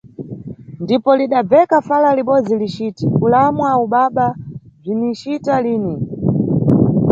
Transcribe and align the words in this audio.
Ndipo 0.83 1.09
lidabveka 1.19 1.77
fala 1.87 2.09
libodzi 2.17 2.53
liciti 2.61 3.03
-kulamwa 3.09 3.69
ubaba– 3.85 4.27
bzinicita 4.81 5.53
lini. 5.63 5.95